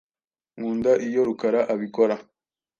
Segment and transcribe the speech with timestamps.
[0.57, 2.15] Nkunda iyo Rukara abikora.